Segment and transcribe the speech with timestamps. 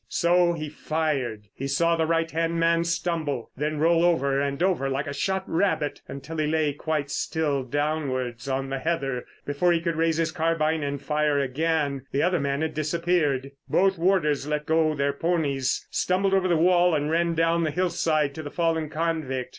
[0.09, 1.43] So he fired.
[1.53, 5.43] He saw the right hand man stumble, then roll over and over like a shot
[5.47, 9.25] rabbit until he lay quite still face downwards on the heather.
[9.45, 13.51] Before he could raise his carbine and fire again the other man had disappeared.
[13.69, 17.91] Both warders let go their ponies, stumbled over the wall and ran down the hill
[17.91, 19.49] side to the fallen convict.